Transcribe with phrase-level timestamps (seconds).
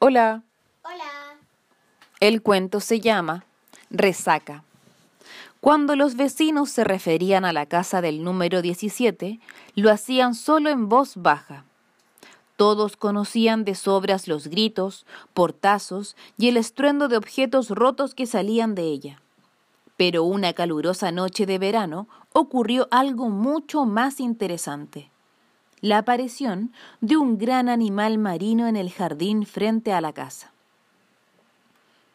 [0.00, 0.44] Hola.
[0.84, 1.40] Hola.
[2.20, 3.44] El cuento se llama
[3.90, 4.62] Resaca.
[5.60, 9.40] Cuando los vecinos se referían a la casa del número 17,
[9.74, 11.64] lo hacían solo en voz baja.
[12.54, 18.76] Todos conocían de sobras los gritos, portazos y el estruendo de objetos rotos que salían
[18.76, 19.20] de ella.
[19.96, 25.10] Pero una calurosa noche de verano ocurrió algo mucho más interesante
[25.80, 30.52] la aparición de un gran animal marino en el jardín frente a la casa.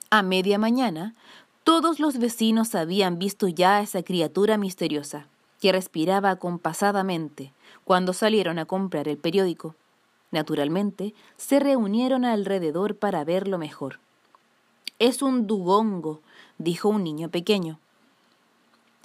[0.10, 1.16] A media mañana,
[1.64, 5.28] todos los vecinos habían visto ya a esa criatura misteriosa,
[5.62, 7.54] que respiraba acompasadamente,
[7.86, 9.76] cuando salieron a comprar el periódico.
[10.32, 14.00] Naturalmente, se reunieron alrededor para verlo mejor.
[15.00, 16.20] Es un dugongo,
[16.58, 17.80] dijo un niño pequeño.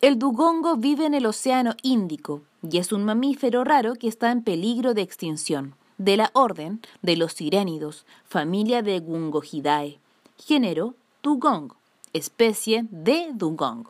[0.00, 4.44] El dugongo vive en el Océano Índico y es un mamífero raro que está en
[4.44, 9.98] peligro de extinción, de la orden de los sirénidos, familia de Gungogidae,
[10.36, 11.72] género dugong,
[12.12, 13.88] especie de dugong.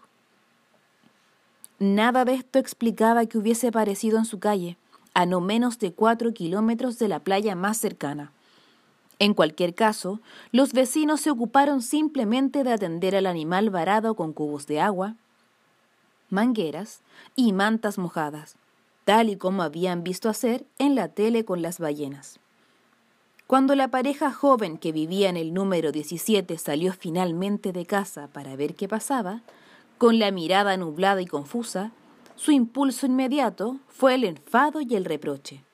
[1.78, 4.78] Nada de esto explicaba que hubiese aparecido en su calle,
[5.12, 8.32] a no menos de cuatro kilómetros de la playa más cercana.
[9.18, 10.20] En cualquier caso,
[10.52, 15.14] los vecinos se ocuparon simplemente de atender al animal varado con cubos de agua,
[16.30, 17.00] mangueras
[17.34, 18.56] y mantas mojadas,
[19.04, 22.38] tal y como habían visto hacer en la tele con las ballenas.
[23.46, 28.56] Cuando la pareja joven que vivía en el número 17 salió finalmente de casa para
[28.56, 29.40] ver qué pasaba,
[29.96, 31.92] con la mirada nublada y confusa,
[32.36, 35.64] su impulso inmediato fue el enfado y el reproche.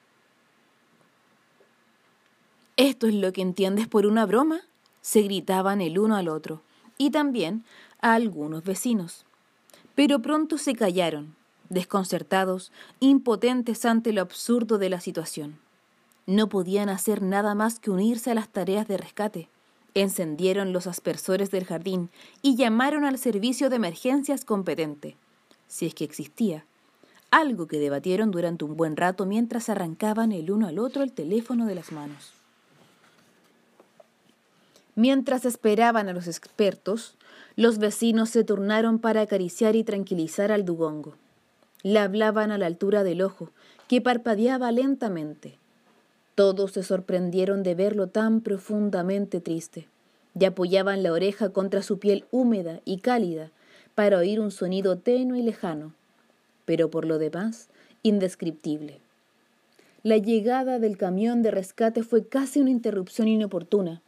[2.77, 4.63] ¿Esto es lo que entiendes por una broma?
[5.05, 6.63] se gritaban el uno al otro,
[6.97, 7.63] y también
[8.01, 9.27] a algunos vecinos.
[9.95, 11.35] Pero pronto se callaron,
[11.69, 15.59] desconcertados, impotentes ante lo absurdo de la situación.
[16.27, 19.49] No podían hacer nada más que unirse a las tareas de rescate.
[19.95, 22.11] Encendieron los aspersores del jardín
[22.43, 25.17] y llamaron al servicio de emergencias competente,
[25.69, 26.65] si es que existía,
[27.31, 31.67] algo que debatieron durante un buen rato mientras arrancaban el uno al otro el teléfono
[31.67, 32.33] de las manos.
[34.97, 37.17] Mientras esperaban a los expertos,
[37.57, 41.15] los vecinos se turnaron para acariciar y tranquilizar al dugongo.
[41.83, 43.51] Le hablaban a la altura del ojo,
[43.89, 45.59] que parpadeaba lentamente.
[46.35, 49.89] Todos se sorprendieron de verlo tan profundamente triste,
[50.39, 53.51] y apoyaban la oreja contra su piel húmeda y cálida
[53.95, 55.93] para oír un sonido tenue y lejano,
[56.65, 57.69] pero por lo demás
[58.03, 59.01] indescriptible.
[60.03, 64.03] La llegada del camión de rescate fue casi una interrupción inoportuna,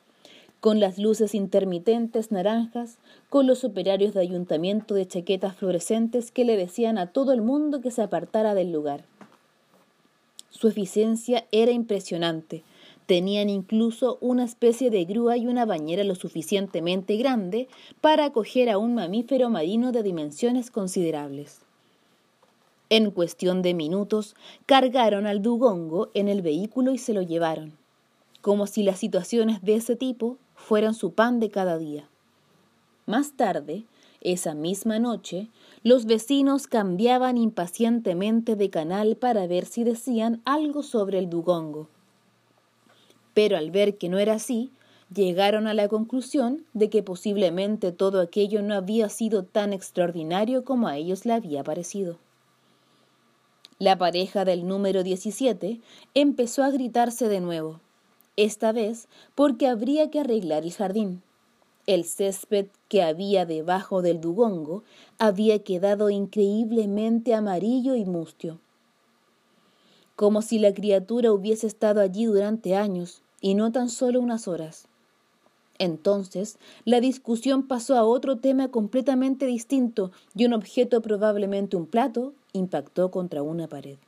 [0.61, 6.57] con las luces intermitentes naranjas, con los operarios de ayuntamiento de chaquetas fluorescentes que le
[6.57, 9.05] decían a todo el mundo que se apartara del lugar.
[10.51, 12.65] Su eficiencia era impresionante.
[13.05, 17.69] Tenían incluso una especie de grúa y una bañera lo suficientemente grande
[18.01, 21.61] para acoger a un mamífero marino de dimensiones considerables.
[22.89, 24.35] En cuestión de minutos,
[24.65, 27.77] cargaron al dugongo en el vehículo y se lo llevaron,
[28.41, 32.09] como si las situaciones de ese tipo fueran su pan de cada día.
[33.07, 33.85] Más tarde,
[34.21, 35.49] esa misma noche,
[35.85, 41.87] los vecinos cambiaban impacientemente de canal para ver si decían algo sobre el dugongo.
[43.33, 44.73] Pero al ver que no era así,
[45.15, 50.89] llegaron a la conclusión de que posiblemente todo aquello no había sido tan extraordinario como
[50.89, 52.19] a ellos le había parecido.
[53.79, 55.81] La pareja del número 17
[56.15, 57.81] empezó a gritarse de nuevo
[58.37, 61.23] esta vez porque habría que arreglar el jardín.
[61.87, 64.83] El césped que había debajo del dugongo
[65.19, 68.59] había quedado increíblemente amarillo y mustio,
[70.17, 74.89] como si la criatura hubiese estado allí durante años y no tan solo unas horas.
[75.79, 82.33] Entonces, la discusión pasó a otro tema completamente distinto y un objeto, probablemente un plato,
[82.53, 83.99] impactó contra una pared.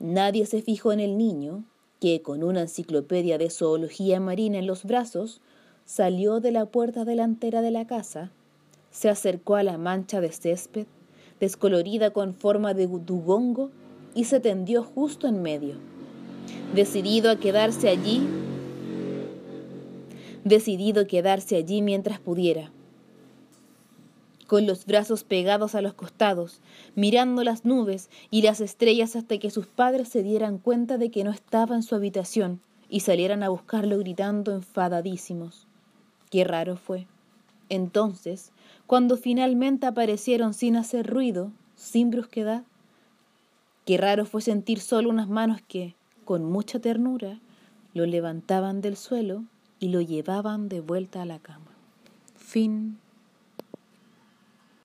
[0.00, 1.64] Nadie se fijó en el niño,
[2.04, 5.40] que con una enciclopedia de zoología marina en los brazos,
[5.86, 8.30] salió de la puerta delantera de la casa,
[8.90, 10.86] se acercó a la mancha de césped,
[11.40, 13.70] descolorida con forma de dugongo,
[14.14, 15.76] y se tendió justo en medio.
[16.74, 18.28] Decidido a quedarse allí,
[20.44, 22.70] decidido a quedarse allí mientras pudiera,
[24.46, 26.60] con los brazos pegados a los costados,
[26.94, 31.24] mirando las nubes y las estrellas hasta que sus padres se dieran cuenta de que
[31.24, 35.66] no estaba en su habitación y salieran a buscarlo gritando enfadadísimos.
[36.30, 37.06] Qué raro fue.
[37.68, 38.52] Entonces,
[38.86, 42.64] cuando finalmente aparecieron sin hacer ruido, sin brusquedad,
[43.84, 45.94] qué raro fue sentir solo unas manos que,
[46.24, 47.40] con mucha ternura,
[47.94, 49.44] lo levantaban del suelo
[49.80, 51.70] y lo llevaban de vuelta a la cama.
[52.36, 52.98] Fin